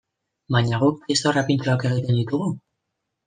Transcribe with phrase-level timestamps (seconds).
[0.53, 2.51] Baina guk txistorra pintxoak egiten ditugu?